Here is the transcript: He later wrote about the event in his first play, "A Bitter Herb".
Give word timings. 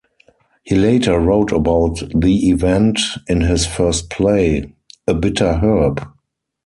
He 0.63 0.73
later 0.75 1.19
wrote 1.19 1.51
about 1.51 2.01
the 2.15 2.49
event 2.49 2.99
in 3.27 3.41
his 3.41 3.67
first 3.67 4.09
play, 4.09 4.73
"A 5.05 5.13
Bitter 5.13 5.53
Herb". 5.61 6.03